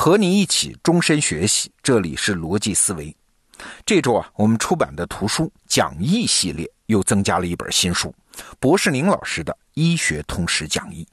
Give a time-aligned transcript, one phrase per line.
[0.00, 3.14] 和你一起终身学习，这里是逻辑思维。
[3.84, 8.10] 这周啊，我们出版的图书讲义系列又增加了一本新书——
[8.58, 11.06] 博士宁老师的《医学通识讲义》。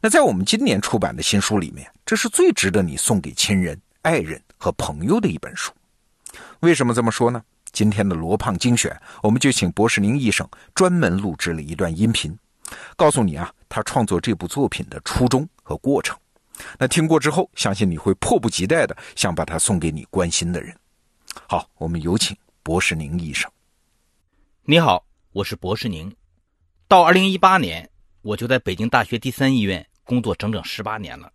[0.00, 5.70] 那在我们今年出版的新书里面，这是最值得你送给亲人、爱人和朋友的一本书。
[6.58, 7.40] 为什么这么说呢？
[7.70, 10.44] 今天的罗胖精选，我们就请博士宁医生
[10.74, 12.36] 专门录制了一段音频，
[12.96, 16.18] 告诉你啊，他创作这部作品的初衷和过程。
[16.78, 20.76] 那听过之后，相信你会迫不及待的想把它送给你关心的人。
[21.48, 23.50] 好，我们有请博士宁医生。
[24.64, 26.14] 你好，我是博士宁。
[26.86, 27.88] 到二零一八年，
[28.20, 31.32] 我就在北京大学第三医院工作整整十八年了。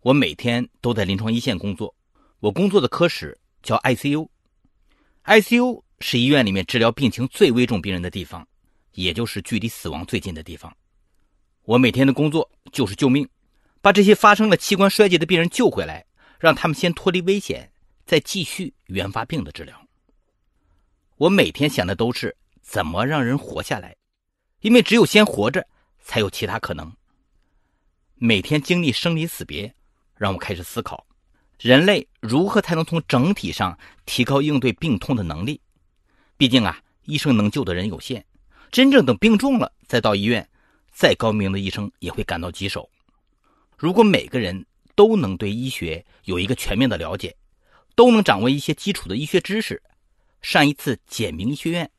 [0.00, 1.94] 我每天都在临床一线工作。
[2.38, 8.46] 我工作的科室叫 ICU，ICU 是医院里面治疗病情最危重病人的地方，
[8.92, 10.72] 也就是距离死亡最近的地方。
[11.64, 13.28] 我每天的工作就是救命。
[13.84, 16.06] 把这些发生了器官衰竭的病人救回来，
[16.40, 17.70] 让他们先脱离危险，
[18.06, 19.78] 再继续原发病的治疗。
[21.18, 23.94] 我每天想的都是怎么让人活下来，
[24.62, 25.66] 因为只有先活着，
[26.00, 26.90] 才有其他可能。
[28.14, 29.74] 每天经历生离死别，
[30.16, 31.06] 让我开始思考，
[31.60, 35.60] 人类如何才能从整体上提高应对病痛的能力。
[36.38, 38.24] 毕竟啊，医生能救的人有限，
[38.72, 40.48] 真正等病重了再到医院，
[40.90, 42.88] 再高明的医生也会感到棘手。
[43.84, 47.36] 如果每个人都能对医学有一个全面的了解，
[47.94, 49.82] 都能掌握一些基础的医学知识，
[50.40, 51.90] 上一次简明医学院，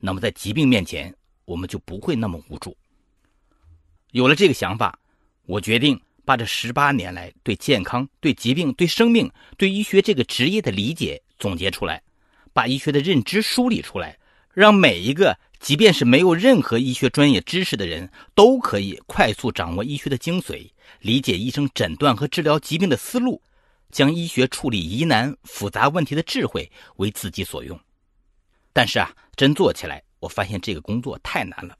[0.00, 2.76] 那么在疾病面前，我们就不会那么无助。
[4.10, 4.98] 有了这个想法，
[5.46, 12.02] 我决定把这十八年来对健康、对疾病、对生命、对医学这个职业的理解总结出来，
[12.52, 14.18] 把医学的认知梳理出来，
[14.52, 20.68] 让每一个即便是没有任何医学专业知识的人，都可以快速掌握医学的精髓。
[21.00, 23.40] 理解医生诊断和治疗疾病的思路，
[23.90, 27.80] 将医学处理疑难复杂问题的智慧为自己所用。
[28.74, 31.74] 但是啊，真做起来，我发现这个工作太难了。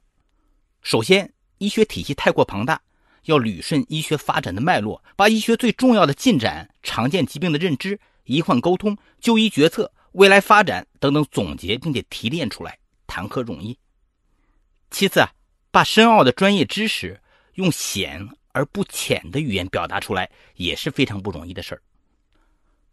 [0.80, 2.80] 首先，医学体系太过庞大，
[3.26, 12.78] 要捋顺医学发展的脉络，把医学最重要的进展、常见疾病的认知、医患沟通、就医决策、未来发展等等总结并且提炼出来，
[13.14, 13.78] 谈何容易？
[14.90, 15.30] 其次啊，
[15.70, 17.20] 把深奥的专业知识
[17.54, 18.28] 用显。
[18.56, 21.82] 而不浅的语言表达出来也是非常不容易的事儿。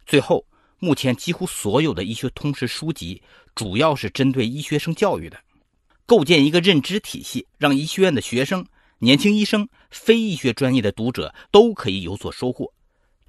[0.04, 0.44] 最后，
[0.80, 3.22] 目前几乎所有的医学通识书籍
[3.54, 5.38] 主要是针对医学生教育的，
[6.04, 8.66] 构建一个认知体系，让医学院的学生、
[8.98, 12.74] 年轻医生、非医学专业的读者都可以有所收获。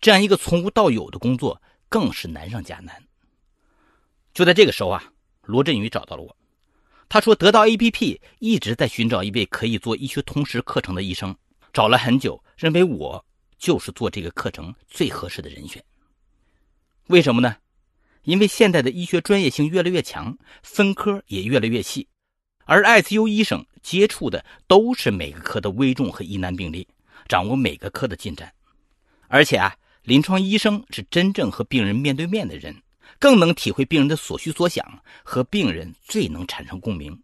[0.01, 2.99] 这样一个从无到有的工作，更是难上加难。
[4.33, 5.03] 就在这个时候啊，
[5.43, 6.35] 罗振宇找到了我，
[7.13, 11.35] 他说得到 APP 一直在寻找一位可以做医学通识课程的医生。
[11.71, 13.23] 找了很久，认为我
[13.59, 15.79] 就是做这个课程最合适的人选。
[17.09, 17.55] 为什么呢？
[18.23, 22.07] 因为现在的医学专业性越来越强，分科也越来越细，
[22.65, 26.87] 而 ICU 医生接触的都是每个科的危重和疑难病例，
[27.27, 28.51] 掌握每个科的进展。
[29.27, 32.75] 而且啊，临床医生是真正和病人面对面的人，
[33.19, 34.85] 更能体会病人的所需所想，
[35.23, 37.17] 和病人最能产生共鸣。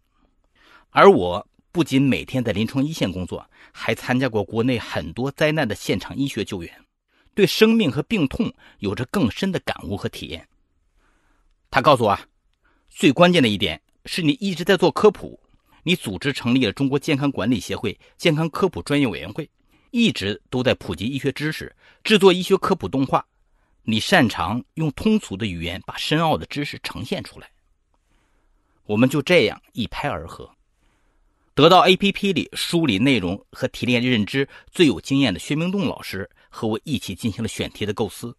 [0.90, 1.46] 而我。
[1.72, 6.84] 不仅每天在临床一线工作，还参加过国内很多灾难的现场医学救援，
[7.32, 10.48] 对生命和病痛有着更深的感悟和体验。
[11.70, 12.18] 他告诉我，
[12.88, 15.38] 最关键的一点是你一直在做科普，
[15.84, 19.48] 你组织成立了中国健康管理协会健康科普专业委员会，
[19.92, 23.24] 一直都在普及医学知识，制作医学科普动画，
[23.82, 27.50] 你擅长用通俗的语言把深奥的知识呈现出来。
[28.86, 30.50] 我们就这样一拍而合。
[31.54, 38.34] 得到 APP 里梳理内容和提炼认知最有经验的薛明栋老师和我一起进行了选题的构思。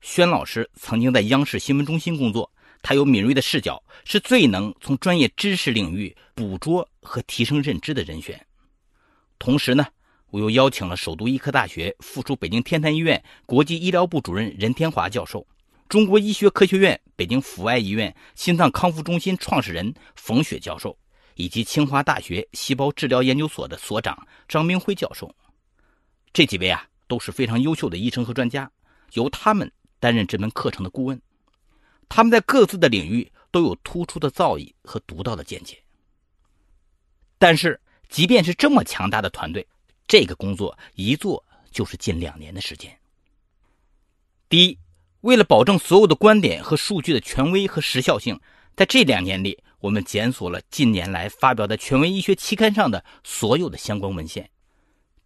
[0.00, 2.50] 薛老师曾经在央视新闻中心工作，
[2.82, 8.38] 他有敏锐的视角，是最能从专业知识领域捕捉和提升认知的人选。
[9.38, 9.86] 同时呢，
[10.34, 15.46] 我又邀请了首都医科大学附属北京天坛医院国际医疗部主任任天华教授，
[15.88, 20.98] 中国医学科学院北京阜外医院心脏康复中心创始人冯雪教授。
[21.36, 25.32] 以及清华大学细胞治疗研究所的所长张明辉教授，
[26.32, 28.68] 这几位啊都是非常优秀的医生和专家，
[29.12, 29.70] 由他们
[30.00, 31.20] 担任这门课程的顾问。
[32.08, 35.76] 他们在各自的领域都有突出的造诣和独到的见解。
[37.38, 39.66] 但是，即便是这么强大的团队，
[40.06, 42.96] 这个工作一做就是近两年的时间。
[44.48, 44.78] 第一，
[45.22, 48.40] 为了保证所有的观点和数据的权威和时效性，
[48.76, 49.62] 在这两年里。
[49.80, 54.48] 我们检索了近年来发表在权威医学期刊上的所有的相关文献，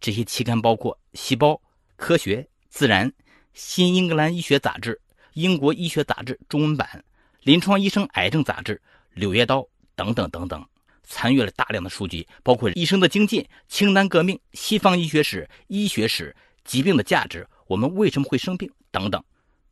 [0.01, 1.51] 这些期刊包括《细胞》
[1.95, 3.07] 《科学》《自然》
[3.53, 4.99] 《新英格兰医学杂志、
[5.31, 7.05] 英国医学杂志中文版、
[7.43, 8.81] 临床医生癌症杂志、
[9.13, 9.65] 柳叶刀
[9.95, 10.67] 等等等等，
[11.09, 16.33] 参阅了大量的书籍，包括医生的精进、清单革命、西方医学史、医学史、
[16.63, 19.21] 疾病的价值、我们为什么会生病等等，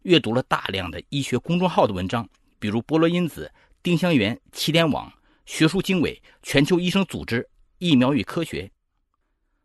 [0.01, 3.50] 阅读了大量的医学公众号的文章，比如波罗因子、
[3.84, 5.13] 丁香园、起点网、
[5.45, 7.48] 学术经纬、全球医生组织、
[7.78, 8.69] 疫苗与科学。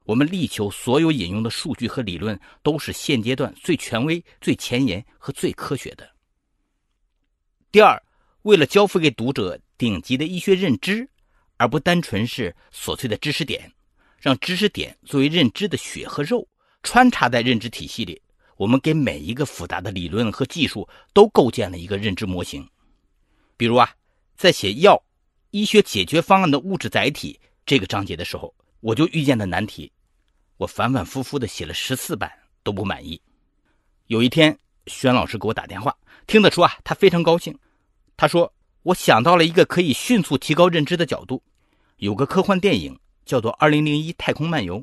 [0.05, 6.07] 我们力求所有引用的数据和理论都是现阶段最权威、最前沿和最科学的。
[7.71, 8.03] 第二，
[8.43, 11.09] 为了交付给读者顶级的医学认知，
[11.63, 13.71] 而不单纯是琐碎的知识点，
[14.19, 16.45] 让知识点作为认知的血和肉
[16.83, 18.21] 穿插在认知体系里，
[18.57, 22.69] 我们给每一个复杂的理论和技术都构建了一个认知模型。
[23.57, 23.89] 比如啊，
[24.37, 25.01] 在写药、
[25.53, 28.53] 医学解决方案的物质载体这个章节的时候。
[28.81, 29.93] 我就遇见了难题，
[30.57, 32.29] 我反反复复的写了十四版
[32.65, 33.23] 都不满意。
[34.09, 34.59] 有一天，
[34.89, 37.57] 轩老师给我打电话，听得出啊，他非常高兴。
[38.17, 41.41] 他说：“我想到了一个可以迅速提高认知的角度，
[42.03, 44.81] 有个科幻电影叫做《二零零一太空漫游》，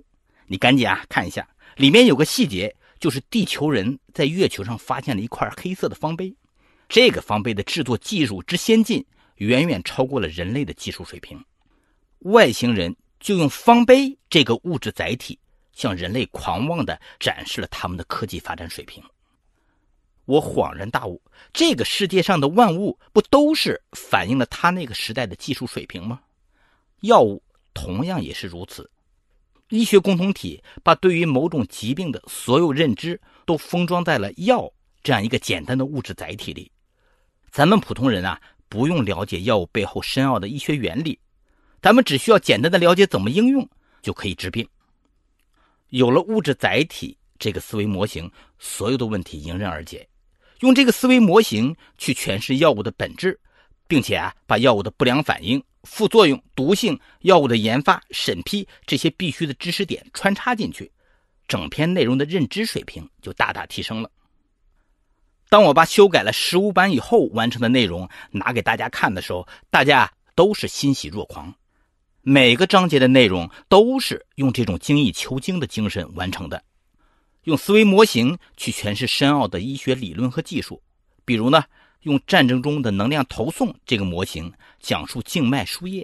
[0.48, 1.46] 你赶紧啊看一下。
[1.76, 6.34] 里面有个细节，就是地球人在月球上发现了一块黑色的方碑，
[6.88, 9.06] 这个方碑的制作技术之先进，
[9.36, 11.38] 远远超过了人类的技术水平。
[12.20, 15.38] 外星人。”就用方碑这个物质载体，
[15.74, 19.04] 向人类狂妄地展示了他们的科技发展水平。
[20.24, 21.22] 我恍然大悟，
[21.52, 26.22] 这个世界上的万物不都是反映了他那个时代的技术水平吗？
[27.02, 27.42] 药物
[27.74, 28.90] 同样也是如此。
[29.70, 34.72] 医学共同体把对于某种疾病的所有认知都封装在了药
[35.04, 36.72] 这样一个简单的物质载体里。
[37.52, 41.20] 咱们普通人啊，不用了解药物背后深奥的医学原理。
[41.82, 43.68] 咱们只需要简单的了解怎么应用，
[44.02, 44.68] 就可以治病。
[45.90, 50.08] 有了物质载体这个思维模型，所有的问题迎刃而解。
[50.60, 53.40] 用这个思维模型去诠释药物的本质，
[53.90, 60.90] 并且啊，把药物的不良反应、副作用、毒性、药物的研发、审批这些必须的知识点穿插进去，
[61.48, 64.12] 整篇内容的认知水平就大大提升了。
[65.50, 71.52] 当我把修改了十五版以后完成的内容拿给大家看的时候，大家都是欣喜若狂。
[72.22, 76.64] 每个章节的内容都是用这种精益求精的精神完成的，
[77.46, 80.84] 用思维模型去诠释深奥的医学理论和技术。
[81.26, 81.64] 比如呢，
[82.04, 86.04] 用战争中的能量投送这个模型讲述静脉输液；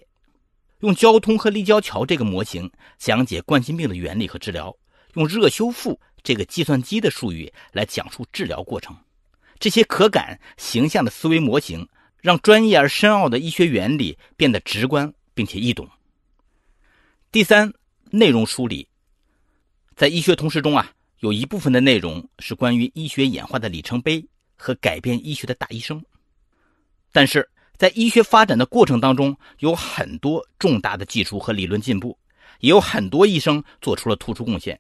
[0.80, 4.76] 用交通和立交桥这个模型讲解冠心病的原理和治疗；
[5.14, 8.96] 用热修复这个计算机的术语来讲述治疗过程。
[9.58, 11.88] 这些可感形象的思维模型，
[12.22, 15.90] 让专业而深奥的医学原理变得直观并且易懂。
[17.32, 17.74] 第三，
[18.12, 18.88] 内容梳理。
[19.96, 24.26] 在医学通识中啊，有一部分的内容是关于医学演化的里程碑
[24.56, 26.04] 和改变医学的大医生。
[27.12, 32.18] 但是在医学发展的过程当中，有很多重大的技术和理论进步，
[32.60, 34.80] 也有很多医生做出了突出贡献。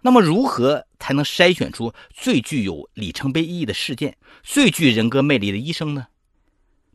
[0.00, 6.06] 那么，如何才能筛选出最具有里程碑意义的事件、最具人格魅力的医生呢？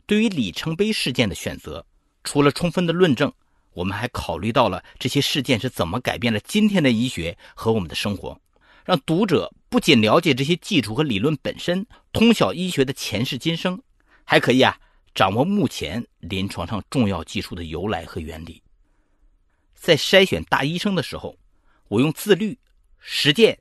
[0.06, 1.86] 对于里程碑事件的选择，
[2.24, 3.32] 除了充分的论证。
[3.72, 8.40] 我们还考虑到了这些事件是怎么改变了今天的医学和我们的生活，
[8.86, 13.78] 让读者不仅了解这些技术和理论本身，通晓医学的前世今生，
[14.24, 14.74] 还可以啊
[15.14, 18.62] 掌握目前临床上重要技术的由来和原理。
[19.74, 21.36] 在筛选大医生的时候，
[21.88, 22.58] 我用自律、
[23.00, 23.58] 实践、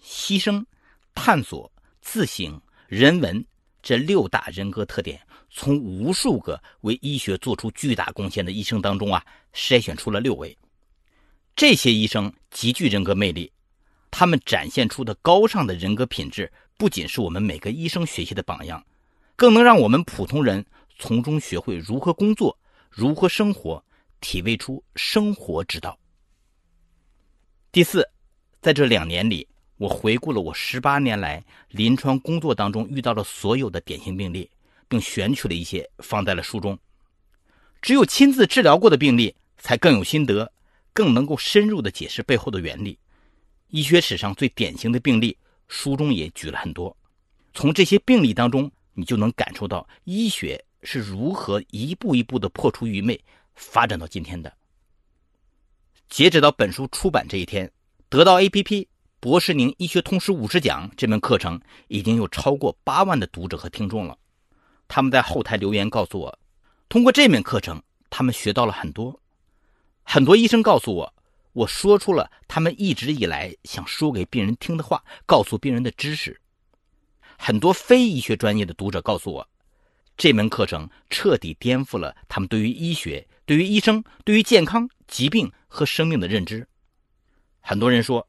[0.00, 0.64] 牺牲、
[1.16, 1.68] 探索、
[2.00, 3.44] 自省、人文
[3.82, 5.20] 这六大人格特点。
[5.50, 9.20] 从无数个为医学做出巨大贡献的医生当中啊，
[9.52, 10.56] 筛选出了六位。
[11.56, 13.50] 这些医生极具人格魅力，
[14.18, 18.82] 他们展现出的高尚的人格品质，不仅是我们每个医生学习的榜样，
[19.36, 20.64] 更能让我们普通人
[20.98, 22.58] 从中学会如何工作、
[22.88, 23.84] 如何生活，
[24.22, 25.98] 体味出生活之道。
[27.70, 28.08] 第四，
[28.62, 29.46] 在这两年里，
[29.76, 34.50] 我回顾了我十八年来临床工作当中遇到的所有的典型病例。
[34.88, 36.78] 并选取了一些放在了书中。
[37.82, 40.52] 只有亲自治疗过的病例，才更有心得，
[40.92, 42.96] 更能够深入的解释背后的原理。
[43.68, 45.36] 医学史上最典型的病例，
[45.68, 46.96] 书中也举了很多。
[47.52, 53.20] 从这些病例当中，你就能感受到医学是如何一步一步的破除愚昧，
[53.54, 54.52] 发展到今天的。
[56.08, 57.70] 截止到本书出版这一天，
[58.08, 58.86] 得到 APP
[59.18, 64.16] 博士宁医学通识五十讲这门课程已经有超过八万的读者和听众了。
[64.86, 66.38] 他们在后台留言告诉我，
[66.88, 69.20] 通过这门课程，他们学到了很多。
[70.04, 71.14] 很多医生告诉我，
[71.56, 76.38] 我说出了他们一直以来想说给病人听的话，告诉病人的知识。
[77.38, 79.48] 很多非医学专业的读者告诉我，
[80.18, 86.68] 这门课程彻底颠覆了他们对于医学、对于医生、对于健康、疾病和生命的认知。
[87.60, 88.28] 很多人说，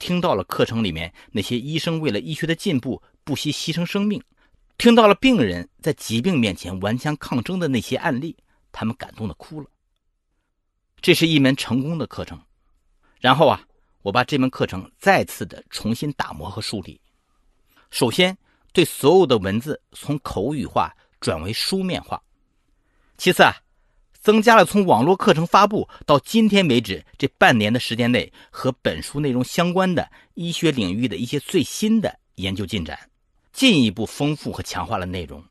[0.00, 4.20] 听到了课程里面那些医生为了医学的进步不惜牺牲生命，
[4.76, 8.36] 听到了病人在疾病面前顽强抗争的那些案例，
[8.72, 9.70] 他们感动的哭了。
[11.00, 12.40] 这是一门成功的课程。
[13.20, 13.60] 然后啊，
[14.02, 17.00] 我把这门课程再次的重新打磨和梳理。
[17.90, 18.36] 首先，
[18.72, 22.22] 对所有的文字从口语化转为书面化。
[23.16, 23.56] 其次啊，
[24.20, 32.98] 增加了从网络课程发布到今天为止这半年的时间内和本书内容相关的医学领域的一些最新的研究进展，
[33.52, 35.42] 进一步丰富和强化了内容。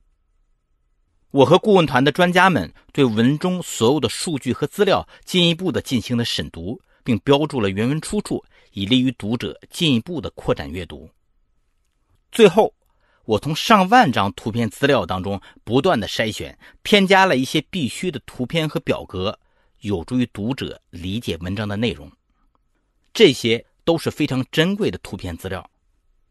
[1.31, 8.43] 我和顾问团的专家们对文中所有的数据和资料进一步的进行了审读，并标注了原文出处，
[8.73, 11.09] 以利于读者进一步的扩展阅读。
[12.31, 12.73] 最后，
[13.23, 19.39] 我从上万张图片资料当中不断的筛选，添加了一些必须的图片和表格，
[19.81, 22.11] 有助于读者理解文章的内容。
[23.13, 25.69] 这些都是非常珍贵的图片资料，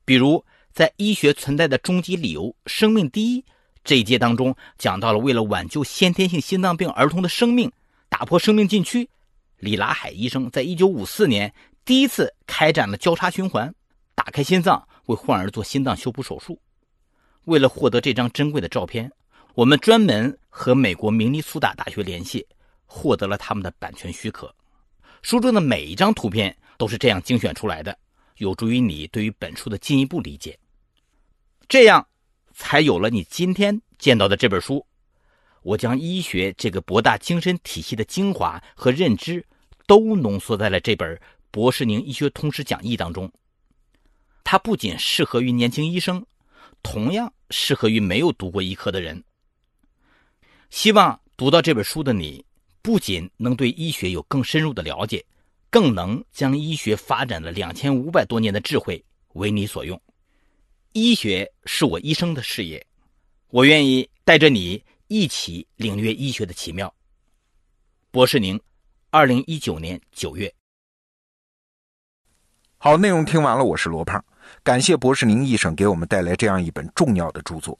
[0.04, 3.44] 比如在医学存在的终极理由“生命第一”
[3.84, 7.70] 这一节当中，讲到了为了挽救先天性心脏病儿童的生命，
[8.08, 9.08] 打破生命禁区，
[9.58, 11.52] 李拉海医生在一九五四年
[11.84, 13.74] 第一次开展了交叉循环，
[14.14, 14.86] 打开心脏。
[15.06, 16.58] 为患儿做心脏修补手术，
[17.44, 19.12] 为了获得这张珍贵的照片，
[19.54, 22.46] 我们专门和美国明尼苏达大学联系，
[22.86, 24.50] 获得了他们的版权许可。
[25.20, 27.94] 书中的每一张图片都是这样精选出来的，
[28.38, 30.58] 有助于你对于本书的进一步理解。
[31.68, 32.08] 这样，
[32.54, 34.86] 才有了你今天见到的这本书。
[35.64, 39.44] 我将医学这个博大精深体系的精华和认知，
[39.86, 41.16] 都浓缩在了这本
[41.50, 43.32] 《博士宁医学通识讲义》当中。
[44.44, 46.22] 它不仅适合于年轻医生，
[46.82, 49.24] 同样适合于没有读过医科的人。
[50.68, 52.44] 希望读到这本书的你，
[52.82, 55.24] 不仅能对医学有更深入的了解，
[55.70, 59.02] 更能将医学发展了两千五百多年的智慧
[59.32, 59.98] 为你所用。
[60.92, 62.86] 医学是我一生的事业，
[63.48, 66.92] 我愿意带着你一起领略医学的奇妙。
[68.10, 68.60] 博士宁，
[69.10, 70.52] 二零一九年九月。
[72.78, 74.22] 好，内容听完了，我是罗胖。
[74.64, 77.78] 感谢博士宁医生给我们带来这样一本重要的著作，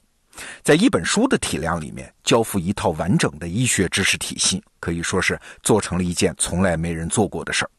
[0.63, 7.71] 在一本书的体量里面交付一套完整的医学知识体系，可以说是做成了一件从来没人做过的事儿。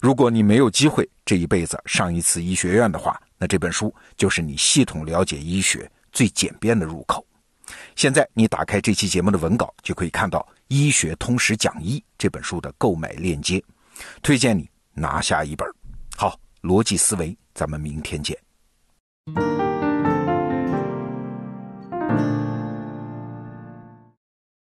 [0.00, 7.26] 如果你没有机会这一辈子上一次医学院的话，那这本书就是你系统了解医学最简便的入口。
[7.96, 13.62] 现在你打开这期节目的文稿，就可以看到《医学通识讲义》这本书的购买链接，
[14.22, 15.66] 推荐你拿下一本。
[16.16, 17.36] 好，逻辑思维。
[17.54, 19.71] 咱们明天见。